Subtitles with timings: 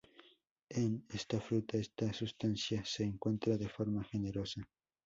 [0.71, 4.67] En esta fruta, esta sustancia se encuentra de forma generosa.